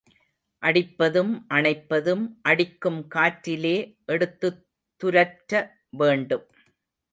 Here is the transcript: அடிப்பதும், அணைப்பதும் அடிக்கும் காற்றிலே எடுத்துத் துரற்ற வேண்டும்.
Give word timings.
அடிப்பதும், 0.63 1.45
அணைப்பதும் 1.49 2.23
அடிக்கும் 2.41 3.07
காற்றிலே 3.07 3.75
எடுத்துத் 4.05 4.67
துரற்ற 5.01 5.53
வேண்டும். 5.89 6.45